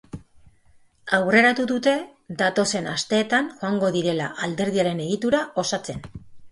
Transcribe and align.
Aurreratu 1.17 1.65
dute 1.73 1.93
datozen 2.41 2.91
asteetan 2.97 3.55
joango 3.63 3.95
direla 4.01 4.35
alderdiaren 4.49 5.09
egitura 5.09 5.49
osatzen. 5.67 6.07